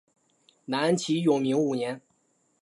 [0.65, 2.01] 南齐永明五年。